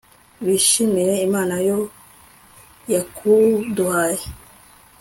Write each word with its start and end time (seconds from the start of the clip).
bishimire 0.45 1.13
imana 1.27 1.55
yo 1.67 1.79
yakuduhaye 2.93 4.25